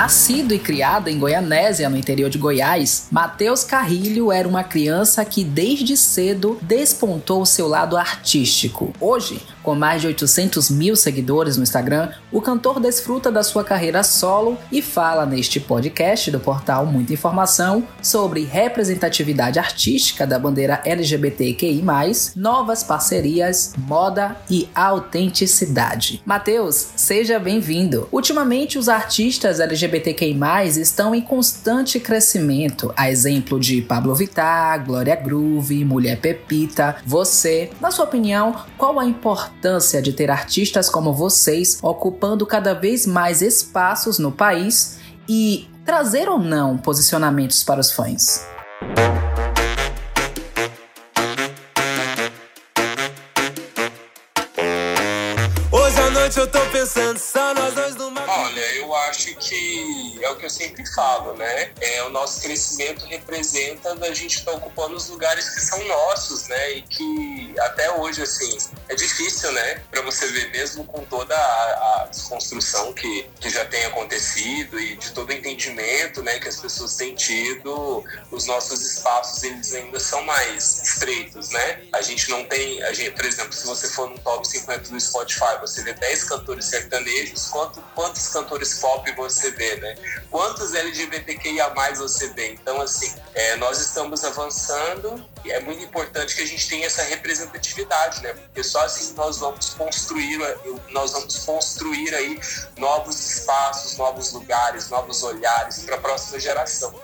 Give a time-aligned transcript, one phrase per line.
[0.00, 5.44] Nascido e criado em Goianésia, no interior de Goiás, Matheus Carrilho era uma criança que
[5.44, 8.94] desde cedo despontou seu lado artístico.
[8.98, 14.02] Hoje, com mais de 800 mil seguidores no Instagram, o cantor desfruta da sua carreira
[14.02, 21.82] solo e fala neste podcast do portal Muita Informação sobre representatividade artística da bandeira LGBTQI,
[22.36, 26.22] novas parcerias, moda e autenticidade.
[26.24, 28.08] Matheus, seja bem-vindo.
[28.12, 30.38] Ultimamente, os artistas LGBTQI
[30.78, 37.70] estão em constante crescimento, a exemplo de Pablo Vittar, Glória Groove, Mulher Pepita, você.
[37.80, 39.49] Na sua opinião, qual a importância?
[39.50, 46.28] Importância de ter artistas como vocês ocupando cada vez mais espaços no país e trazer
[46.28, 48.46] ou não posicionamentos para os fãs.
[56.30, 58.24] Noite eu tô pensando só nós dois numa.
[58.24, 61.72] Olha, eu acho que é o que eu sempre falo, né?
[61.80, 66.46] É, o nosso crescimento representa a gente estar tá ocupando os lugares que são nossos,
[66.46, 66.72] né?
[66.72, 68.56] E que até hoje, assim,
[68.88, 69.82] é difícil, né?
[69.90, 74.96] Para você ver, mesmo com toda a, a, desconstrução que, que já tem acontecido e
[74.96, 76.38] de todo o entendimento, né?
[76.38, 81.82] Que as pessoas têm tido, os nossos espaços, eles ainda são mais estreitos, né?
[81.92, 85.00] A gente não tem, a gente, por exemplo, se você for no top 50 do
[85.00, 89.94] Spotify, você vê 10 cantores sertanejos, quanto, quantos cantores pop você vê, né?
[90.30, 92.52] Quantos LGBTQIA você vê?
[92.52, 97.02] Então, assim, é, nós estamos avançando e é muito importante que a gente tenha essa
[97.02, 98.32] representatividade, né?
[98.34, 100.38] Porque só assim nós vamos construir,
[100.90, 102.38] nós vamos construir aí
[102.76, 106.94] novos espaços, novos lugares, novos olhares para a próxima geração.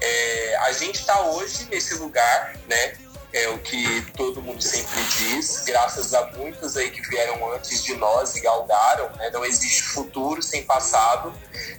[0.00, 2.96] É, a gente está hoje nesse lugar, né?
[3.32, 7.94] É o que todo mundo sempre diz, graças a muitos aí que vieram antes de
[7.94, 9.30] nós e galgaram, né?
[9.30, 11.32] não existe futuro sem passado,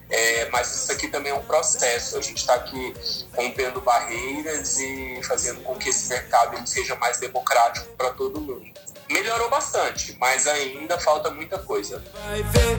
[0.10, 2.94] é, mas isso aqui também é um processo, a gente está aqui
[3.36, 8.66] rompendo barreiras e fazendo com que esse mercado ele seja mais democrático para todo mundo.
[9.10, 12.04] Melhorou bastante, mas ainda falta muita coisa.
[12.28, 12.78] Vai ver,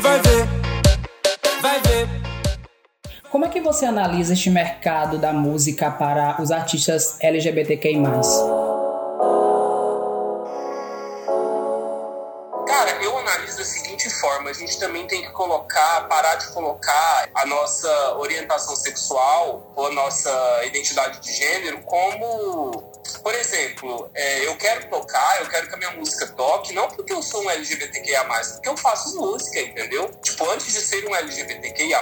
[0.00, 0.46] vai ver,
[1.60, 2.27] vai ver.
[3.30, 7.98] Como é que você analisa este mercado da música para os artistas LGBTQI+.
[12.68, 17.28] Cara, eu analiso da seguinte forma, a gente também tem que colocar, parar de colocar
[17.34, 22.88] a nossa orientação sexual ou a nossa identidade de gênero como
[23.22, 27.12] por exemplo, é, eu quero tocar, eu quero que a minha música toque, não porque
[27.12, 30.08] eu sou um LGBTQIA, porque eu faço música, entendeu?
[30.22, 32.00] Tipo, antes de ser um LGBTQIA,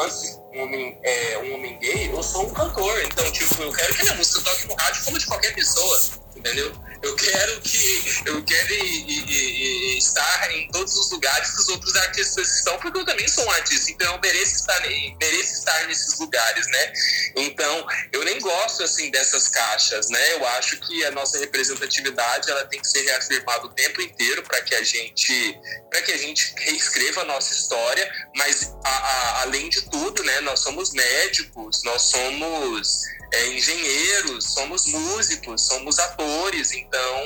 [0.00, 3.02] antes de um homem, é, um homem gay, eu sou um cantor.
[3.04, 6.00] Então, tipo, eu quero que a minha música toque no rádio como de qualquer pessoa,
[6.36, 6.72] entendeu?
[7.02, 11.68] Eu quero que eu quero ir, ir, ir, estar em todos os lugares que os
[11.68, 15.86] outros artistas estão, porque eu também sou um artista, então eu mereço estar, mereço estar
[15.86, 16.92] nesses lugares, né?
[17.36, 20.32] Então, eu nem gosto assim dessas caixas, né?
[20.34, 24.60] Eu acho que a nossa representatividade ela tem que ser reafirmada o tempo inteiro para
[24.62, 25.58] que a gente
[25.90, 30.40] para que a gente reescreva a nossa história, mas a, a, além de tudo, né?
[30.40, 33.02] Nós somos médicos, nós somos
[33.32, 37.22] é, engenheiros, somos músicos, somos atores, então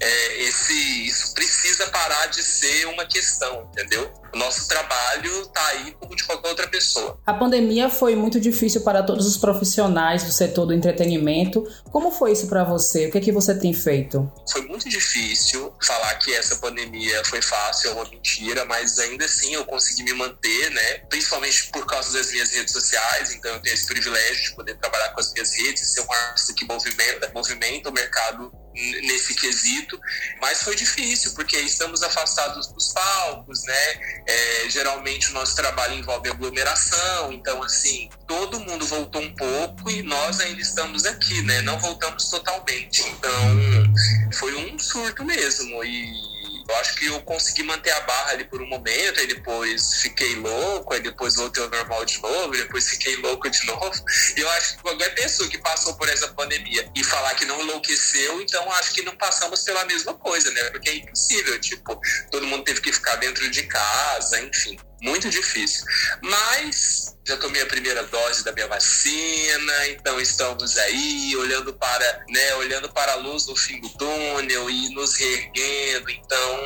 [0.00, 4.12] é, esse, isso precisa parar de ser uma questão, entendeu?
[4.34, 7.20] O nosso trabalho está aí como de qualquer outra pessoa.
[7.26, 11.62] A pandemia foi muito difícil para todos os profissionais do setor do entretenimento.
[11.90, 13.06] Como foi isso para você?
[13.06, 14.30] O que é que você tem feito?
[14.50, 19.52] Foi muito difícil falar que essa pandemia foi fácil, é uma mentira, mas ainda assim
[19.54, 20.98] eu consegui me manter, né?
[21.10, 25.10] Principalmente por causa das minhas redes sociais, então eu tenho esse privilégio de poder trabalhar
[25.10, 30.00] com as minhas redes, ser um artista que movimenta, movimenta o mercado nesse quesito,
[30.40, 34.21] mas foi difícil porque estamos afastados dos palcos, né?
[34.26, 40.02] É, geralmente o nosso trabalho envolve aglomeração, então assim todo mundo voltou um pouco e
[40.02, 41.60] nós ainda estamos aqui, né?
[41.62, 46.31] Não voltamos totalmente, então foi um surto mesmo e
[46.72, 50.34] eu acho que eu consegui manter a barra ali por um momento, aí depois fiquei
[50.36, 54.04] louco, aí depois voltei ao normal de novo, depois fiquei louco de novo.
[54.36, 57.60] E eu acho que qualquer pessoa que passou por essa pandemia e falar que não
[57.60, 60.70] enlouqueceu, então acho que não passamos pela mesma coisa, né?
[60.70, 62.00] Porque é impossível, tipo,
[62.30, 65.84] todo mundo teve que ficar dentro de casa, enfim muito difícil.
[66.22, 72.54] Mas já tomei a primeira dose da minha vacina, então estamos aí olhando para, né,
[72.56, 76.10] olhando para a luz no fim do túnel e nos reerguendo.
[76.10, 76.58] Então,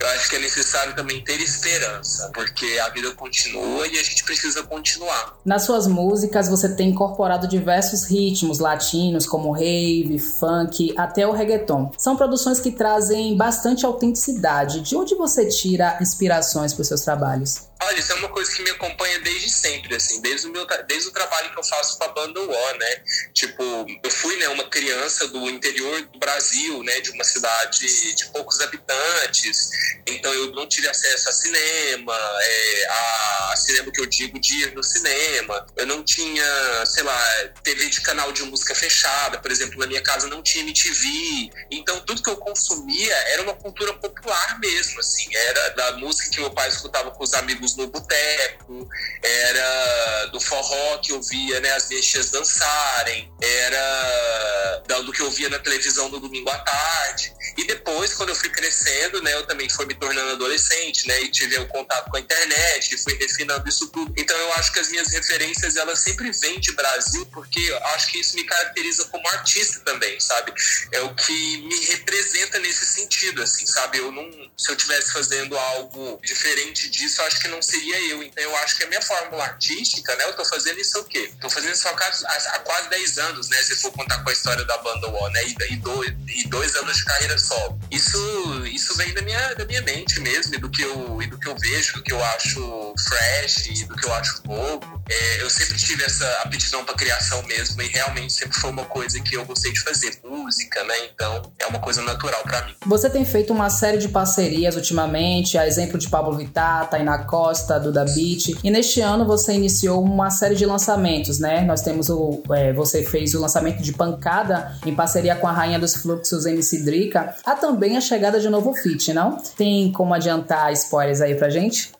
[0.00, 4.24] eu acho que é necessário também ter esperança, porque a vida continua e a gente
[4.24, 5.38] precisa continuar.
[5.44, 11.92] Nas suas músicas você tem incorporado diversos ritmos latinos, como rave, funk, até o reggaeton.
[11.98, 14.80] São produções que trazem bastante autenticidade.
[14.80, 17.69] De onde você tira inspirações para os seus trabalhos?
[17.82, 21.08] Olha, isso é uma coisa que me acompanha desde sempre, assim, desde o, meu, desde
[21.08, 23.02] o trabalho que eu faço com a banda War, né?
[23.32, 28.26] Tipo, eu fui, né, uma criança do interior do Brasil, né, de uma cidade de
[28.26, 29.70] poucos habitantes,
[30.06, 34.62] então eu não tive acesso a cinema, é, a, a cinema que eu digo de
[34.62, 39.50] ir no cinema, eu não tinha, sei lá, TV de canal de música fechada, por
[39.50, 43.94] exemplo, na minha casa não tinha MTV, então tudo que eu consumia era uma cultura
[43.94, 48.88] popular mesmo, assim, era da música que meu pai escutava com os amigos no boteco,
[49.22, 55.48] era do forró que eu via, né, as bichas dançarem, era do que eu via
[55.48, 57.32] na televisão no domingo à tarde.
[57.60, 61.30] E depois, quando eu fui crescendo, né, eu também fui me tornando adolescente, né, e
[61.30, 64.14] tive o um contato com a internet, fui refinando isso tudo.
[64.16, 68.06] Então eu acho que as minhas referências, elas sempre vêm de Brasil, porque eu acho
[68.08, 70.54] que isso me caracteriza como artista também, sabe?
[70.92, 73.98] É o que me representa nesse sentido, assim, sabe?
[73.98, 74.24] Eu não,
[74.56, 78.22] se eu estivesse fazendo algo diferente disso, eu acho que não seria eu.
[78.22, 81.30] Então eu acho que a minha fórmula artística, né, eu tô fazendo isso o quê?
[81.38, 84.64] Tô fazendo isso há, há quase 10 anos, né, se for contar com a história
[84.64, 87.78] da banda Wall, né, e, e, dois, e dois anos de carreira solo.
[87.90, 91.38] Isso, isso vem da minha, da minha mente mesmo, e do que eu, e do
[91.38, 95.02] que eu vejo, do que eu acho fresh, e do que eu acho novo.
[95.08, 99.20] É, eu sempre tive essa aptidão para criação mesmo, e realmente sempre foi uma coisa
[99.20, 100.94] que eu gostei de fazer, música, né?
[101.12, 102.74] Então é uma coisa natural para mim.
[102.86, 107.78] Você tem feito uma série de parcerias ultimamente, a exemplo de Pablo Vittar, Tainá Costa,
[107.78, 111.62] Duda Beat, e neste ano você iniciou uma série de lançamentos, né?
[111.62, 112.42] Nós temos o.
[112.52, 116.82] É, você fez o lançamento de Pancada em parceria com a Rainha dos Fluxos MC
[116.82, 117.34] Drica.
[117.44, 119.36] Há também a chegada de um novo feat, não?
[119.56, 121.92] Tem como adiantar spoilers aí pra gente?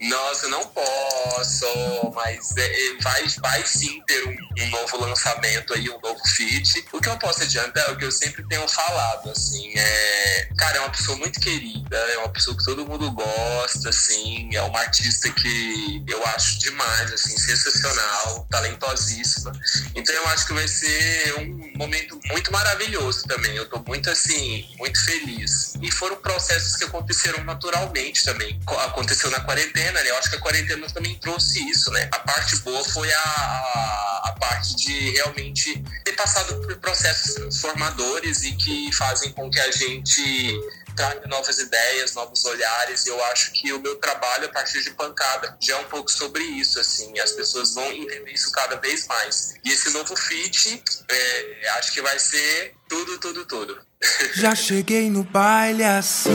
[0.00, 1.66] Nossa, não posso,
[2.14, 6.86] mas é, é, vai, vai sim ter um, um, novo lançamento aí, um novo feat.
[6.92, 10.48] O que eu posso adiantar é o que eu sempre tenho falado, assim, é...
[10.56, 14.62] Cara, é uma pessoa muito querida, é uma pessoa que todo mundo gosta, assim, é
[14.62, 19.52] uma artista que eu acho demais, assim, sensacional, talentosíssima.
[19.94, 23.54] Então eu acho que vai ser um momento muito maravilhoso também.
[23.54, 25.74] Eu tô muito, assim, muito feliz.
[25.80, 28.60] E foram processos que aconteceram naturalmente também.
[28.84, 30.10] Aconteceu na quarentena, né?
[30.10, 32.08] Eu acho que a quarentena também trouxe isso, né?
[32.12, 38.52] A parte boa foi a, a parte de realmente ter passado por processos transformadores e
[38.52, 40.60] que fazem com que a gente
[41.00, 43.06] traga novas ideias, novos olhares.
[43.06, 46.42] Eu acho que o meu trabalho a partir de pancada já é um pouco sobre
[46.42, 47.18] isso, assim.
[47.18, 49.54] As pessoas vão entender isso cada vez mais.
[49.64, 53.80] E esse novo feat, é, acho que vai ser tudo, tudo, tudo.
[54.34, 56.30] Já cheguei no baile assim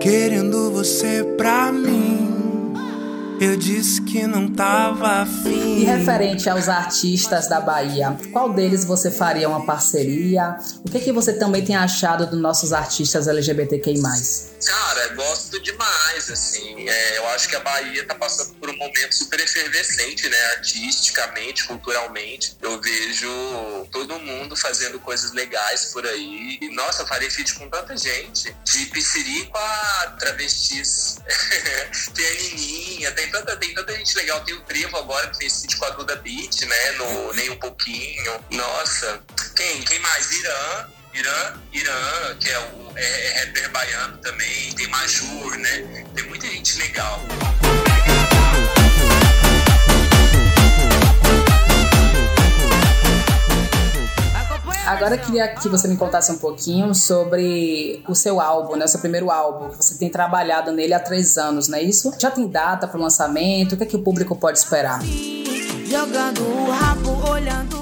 [0.00, 2.07] querendo você pra mim.
[3.40, 5.82] Eu disse que não tava afim.
[5.82, 10.56] E referente aos artistas da Bahia, qual deles você faria uma parceria?
[10.84, 14.02] O que, que você também tem achado dos nossos artistas LGBTQI?
[14.66, 16.88] Cara, gosto demais, assim.
[16.88, 20.44] É, eu acho que a Bahia tá passando por um momento super efervescente, né?
[20.56, 22.56] Artisticamente, culturalmente.
[22.60, 23.28] Eu vejo
[23.92, 26.58] todo mundo fazendo coisas legais por aí.
[26.60, 28.54] E, nossa, eu farei feat com tanta gente.
[28.64, 31.18] De Piscirico a travestis.
[32.14, 34.40] tem a Nininha, tem tanta, tem tanta gente legal.
[34.40, 36.92] Tem o Trevo agora, que fez feat com a Duda Beat, né?
[36.92, 38.44] No Nem Um Pouquinho.
[38.50, 39.20] Nossa.
[39.54, 39.82] Quem?
[39.82, 40.30] Quem mais?
[40.32, 40.88] Irã.
[41.14, 46.04] Irã, Irã, que é o é, é rapper baiano também, tem Majur, né?
[46.14, 47.18] Tem muita gente legal.
[54.88, 58.86] Agora eu queria que você me contasse um pouquinho sobre o seu álbum, né?
[58.86, 62.10] O seu primeiro álbum, que você tem trabalhado nele há três anos, não é isso?
[62.18, 63.74] Já tem data para o lançamento?
[63.74, 64.98] O que, é que o público pode esperar?
[65.84, 67.77] Jogando o rabo, olhando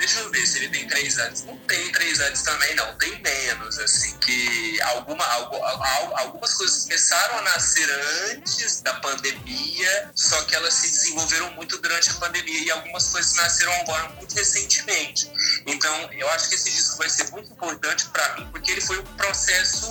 [0.00, 1.42] Deixa eu ver se ele tem três anos.
[1.42, 2.96] Não tem três anos também, não.
[2.96, 7.86] Tem menos, assim, que alguma, algumas coisas começaram a nascer
[8.30, 13.34] antes da pandemia, só que elas se desenvolveram muito durante a pandemia e algumas coisas
[13.34, 15.30] nasceram agora muito recentemente.
[15.66, 18.98] Então, eu acho que esse disco vai ser muito importante para mim, porque ele foi
[18.98, 19.86] um processo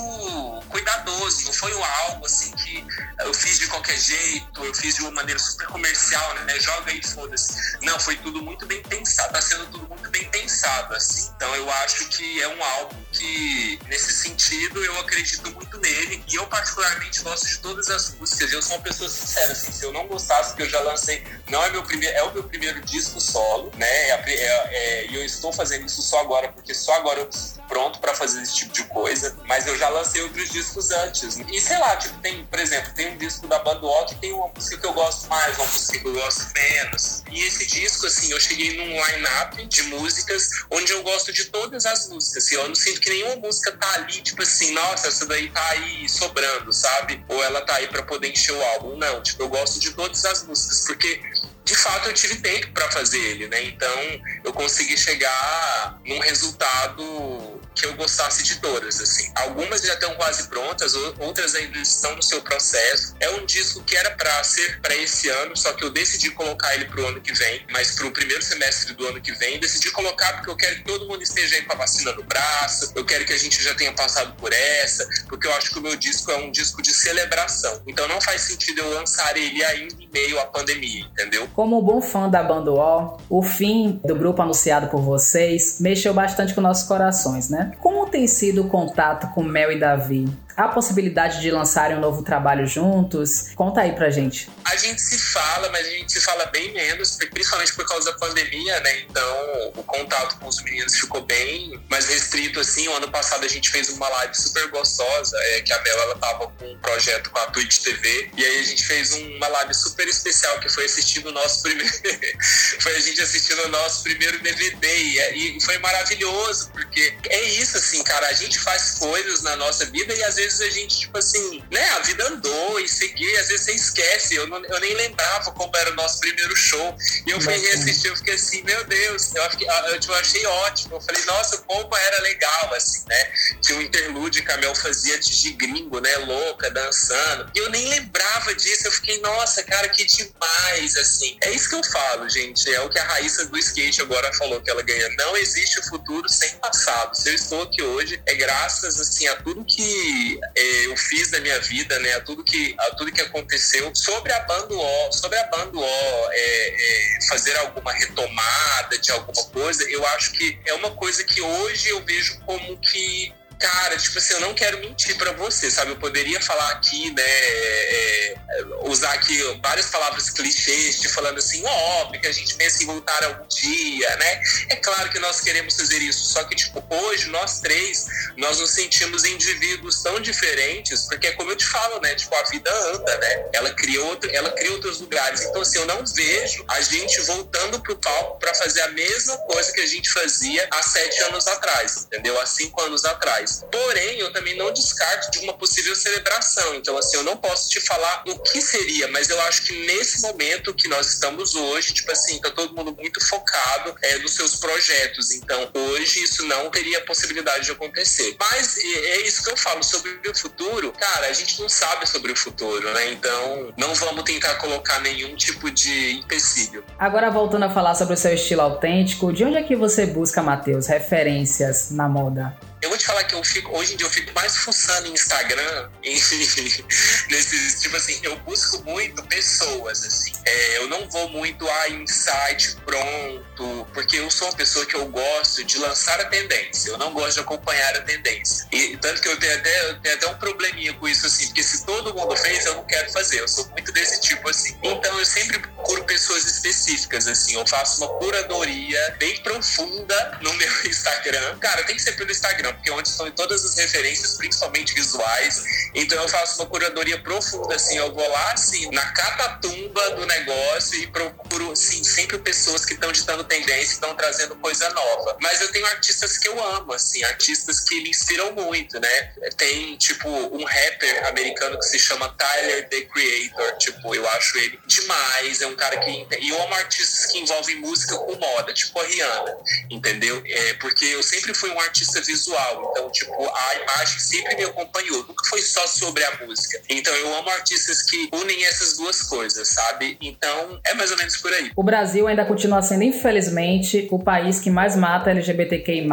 [0.70, 2.84] cuidadoso, não foi algo assim que
[3.20, 6.60] eu fiz de qualquer jeito, eu fiz de uma maneira super comercial, né?
[6.60, 7.78] Joga aí, foda-se.
[7.84, 11.32] Não, foi tudo muito bem pensado, tá sendo tudo muito bem pensado, assim.
[11.36, 16.24] Então eu acho que é um álbum que, nesse sentido, eu acredito muito nele.
[16.28, 18.54] E eu, particularmente, gosto de todas as músicas.
[18.54, 19.72] Eu sou uma pessoa sincera, assim.
[19.74, 22.44] Se eu não gostasse, que eu já lancei, não é meu primeiro, é o meu
[22.44, 23.86] primeiro disco solo, né?
[23.86, 27.30] É, é, é, e eu estou fazendo isso só agora, porque só agora eu
[27.68, 29.38] pronto para fazer esse tipo de coisa.
[29.46, 31.38] Mas eu já lancei outros discos antes.
[31.52, 34.32] E sei lá, tipo, tem, por exemplo, tem um disco da banda O que tem
[34.32, 37.24] uma música que eu gosto mais, uma música que eu gosto menos.
[37.30, 41.86] E esse disco, assim, eu cheguei num line-up de músicas onde eu gosto de todas
[41.86, 42.46] as músicas.
[42.46, 45.68] Assim, eu não sinto que nenhuma música tá ali, tipo assim, nossa, essa daí tá
[45.70, 47.24] aí sobrando, sabe?
[47.28, 48.98] Ou ela tá aí para poder encher o álbum.
[48.98, 51.22] Não, tipo, eu gosto de todas as músicas, porque
[51.66, 53.64] de fato eu tive tempo para fazer ele, né?
[53.64, 59.32] Então eu consegui chegar num resultado que eu gostasse de todas, assim.
[59.36, 63.16] Algumas já estão quase prontas, outras ainda estão no seu processo.
[63.20, 66.74] É um disco que era para ser para esse ano, só que eu decidi colocar
[66.76, 70.34] ele pro ano que vem, mas pro primeiro semestre do ano que vem, decidi colocar
[70.34, 73.26] porque eu quero que todo mundo esteja aí com a vacina no braço, eu quero
[73.26, 76.32] que a gente já tenha passado por essa, porque eu acho que o meu disco
[76.32, 77.82] é um disco de celebração.
[77.88, 81.48] Então não faz sentido eu lançar ele ainda em meio à pandemia, entendeu?
[81.54, 86.54] Como bom fã da banda O, o fim do grupo anunciado por vocês mexeu bastante
[86.54, 87.59] com nossos corações, né?
[87.80, 90.28] Como tem sido o contato com Mel e Davi?
[90.60, 93.52] Há possibilidade de lançarem um novo trabalho juntos?
[93.56, 94.50] Conta aí pra gente.
[94.66, 98.18] A gente se fala, mas a gente se fala bem menos, principalmente por causa da
[98.18, 99.00] pandemia, né?
[99.00, 102.90] Então o contato com os meninos ficou bem mais restrito, assim.
[102.90, 106.16] O ano passado a gente fez uma live super gostosa, é, que a Mel ela
[106.18, 109.74] tava com um projeto com a Twitch TV, e aí a gente fez uma live
[109.74, 111.90] super especial, que foi assistindo o nosso primeiro.
[112.82, 117.78] foi a gente assistindo o nosso primeiro DVD, e, e foi maravilhoso, porque é isso,
[117.78, 118.28] assim, cara.
[118.28, 121.64] A gente faz coisas na nossa vida e às vezes vezes a gente, tipo assim,
[121.72, 124.36] né, a vida andou e seguir, às vezes você esquece.
[124.36, 126.96] Eu, não, eu nem lembrava como era o nosso primeiro show.
[127.28, 130.96] E eu fui reassistir, eu fiquei assim, meu Deus, eu, fiquei, eu, eu achei ótimo.
[130.96, 133.32] Eu falei, nossa, como era legal, assim, né?
[133.62, 137.52] Tinha um interlude que a Mel fazia de gringo, né, louca, dançando.
[137.56, 141.38] E eu nem lembrava disso, eu fiquei, nossa, cara, que demais, assim.
[141.42, 144.62] É isso que eu falo, gente, é o que a Raíssa do skate agora falou
[144.62, 145.10] que ela ganha.
[145.18, 147.16] Não existe o futuro sem passado.
[147.16, 151.40] Se eu estou aqui hoje, é graças, assim, a tudo que é, eu fiz da
[151.40, 155.38] minha vida, né, a tudo que a tudo que aconteceu sobre a banda O, sobre
[155.38, 160.74] a banda O, é, é, fazer alguma retomada de alguma coisa, eu acho que é
[160.74, 165.18] uma coisa que hoje eu vejo como que cara, tipo assim, eu não quero mentir
[165.18, 165.92] para você, sabe?
[165.92, 171.64] Eu poderia falar aqui, né, é, é, usar aqui várias palavras clichês, te falando assim,
[171.66, 174.42] óbvio que a gente pensa em voltar algum dia, né?
[174.70, 178.72] É claro que nós queremos fazer isso, só que, tipo, hoje, nós três, nós nos
[178.72, 182.16] sentimos indivíduos tão diferentes, porque é como eu te falo, né?
[182.16, 183.46] Tipo, a vida anda, né?
[183.54, 185.42] Ela cria, outro, ela cria outros lugares.
[185.42, 189.72] Então, assim, eu não vejo a gente voltando pro palco para fazer a mesma coisa
[189.74, 192.40] que a gente fazia há sete anos atrás, entendeu?
[192.40, 193.49] Há cinco anos atrás.
[193.72, 196.76] Porém, eu também não descarto de uma possível celebração.
[196.76, 200.22] Então, assim, eu não posso te falar o que seria, mas eu acho que nesse
[200.22, 204.56] momento que nós estamos hoje, tipo assim, tá todo mundo muito focado é, nos seus
[204.56, 205.32] projetos.
[205.32, 208.36] Então, hoje isso não teria possibilidade de acontecer.
[208.40, 210.92] Mas é isso que eu falo sobre o futuro.
[210.94, 213.12] Cara, a gente não sabe sobre o futuro, né?
[213.12, 216.84] Então, não vamos tentar colocar nenhum tipo de empecilho.
[216.98, 220.42] Agora, voltando a falar sobre o seu estilo autêntico, de onde é que você busca,
[220.42, 222.58] Matheus, referências na moda?
[222.82, 225.14] Eu vou te falar que eu fico, hoje em dia eu fico mais fuçando em
[225.14, 226.14] Instagram, em,
[227.30, 230.32] nesses, tipo assim, eu busco muito pessoas, assim.
[230.46, 235.06] É, eu não vou muito a insight pronto, porque eu sou uma pessoa que eu
[235.08, 238.66] gosto de lançar a tendência, eu não gosto de acompanhar a tendência.
[238.72, 241.64] E tanto que eu tenho até, eu tenho até um probleminha com isso, assim, porque
[241.64, 243.42] se todo mundo fez, eu não quero fazer.
[243.42, 244.78] Eu sou muito desse tipo, assim.
[244.84, 247.56] Então eu sempre procuro pessoas específicas, assim.
[247.56, 251.58] Eu faço uma curadoria bem profunda no meu Instagram.
[251.60, 255.64] Cara, tem que ser pelo Instagram porque é onde estão todas as referências, principalmente visuais.
[255.94, 260.96] Então eu faço uma curadoria profunda, assim, eu vou lá, assim, na catatumba do negócio
[260.96, 265.38] e procuro, assim, sempre pessoas que estão ditando tendência, estão trazendo coisa nova.
[265.42, 269.34] Mas eu tenho artistas que eu amo, assim, artistas que me inspiram muito, né?
[269.58, 274.80] Tem, tipo, um rapper americano que se chama Tyler, The Creator, tipo, eu acho ele
[274.86, 276.28] demais, é um cara que...
[276.40, 279.58] E eu amo artistas que envolvem música com moda, tipo a Rihanna,
[279.90, 280.42] entendeu?
[280.46, 282.59] É, porque eu sempre fui um artista visual
[282.92, 285.20] Então, tipo, a imagem sempre me acompanhou.
[285.28, 286.82] Nunca foi só sobre a música.
[286.90, 290.18] Então, eu amo artistas que unem essas duas coisas, sabe?
[290.22, 291.72] Então, é mais ou menos por aí.
[291.76, 296.08] O Brasil ainda continua sendo, infelizmente, o país que mais mata LGBTQI+.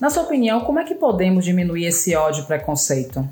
[0.00, 3.28] Na sua opinião, como é que podemos diminuir esse ódio e preconceito?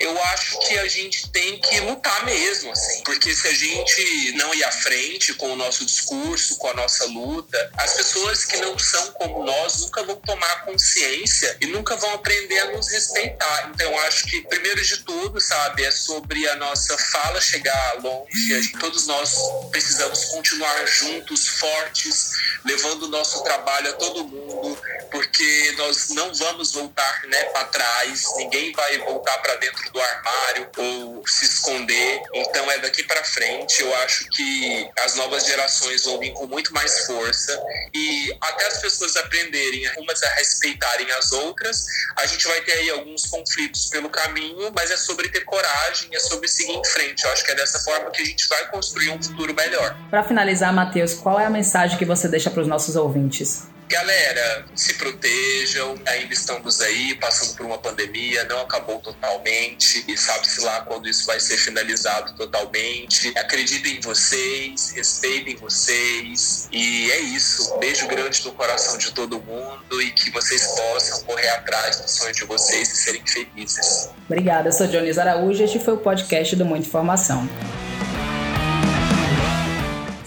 [0.00, 3.02] Eu acho que a gente tem que lutar mesmo, assim.
[3.04, 7.04] Porque se a gente não ir à frente com o nosso discurso, com a nossa
[7.06, 12.12] luta, as pessoas que não são como nós nunca vão tomar consciência e nunca vão
[12.14, 13.70] aprender a nos respeitar.
[13.72, 18.72] Então, eu acho que, primeiro de tudo, sabe, é sobre a nossa fala chegar longe.
[18.80, 19.36] Todos nós
[19.70, 22.32] precisamos continuar juntos, fortes,
[22.64, 24.78] levando o nosso trabalho a todo mundo,
[25.10, 30.68] porque nós não vamos voltar né, para trás, ninguém vai voltar para dentro do armário
[30.76, 32.22] ou se esconder.
[32.34, 33.80] Então é daqui para frente.
[33.80, 37.62] Eu acho que as novas gerações vão vir com muito mais força
[37.94, 41.84] e até as pessoas aprenderem umas a respeitarem as outras.
[42.16, 46.18] A gente vai ter aí alguns conflitos pelo caminho, mas é sobre ter coragem, é
[46.18, 47.24] sobre seguir em frente.
[47.24, 49.96] Eu acho que é dessa forma que a gente vai construir um futuro melhor.
[50.10, 53.71] Para finalizar, Matheus, qual é a mensagem que você deixa para os nossos ouvintes?
[53.88, 60.60] Galera, se protejam, ainda estamos aí passando por uma pandemia, não acabou totalmente e sabe-se
[60.62, 63.32] lá quando isso vai ser finalizado totalmente.
[63.36, 67.76] Acreditem em vocês, respeitem vocês e é isso.
[67.78, 72.32] Beijo grande no coração de todo mundo e que vocês possam correr atrás do sonho
[72.32, 74.10] de vocês e serem felizes.
[74.26, 77.48] Obrigada, eu sou Dionísio Araújo e este foi o podcast do Muita Informação.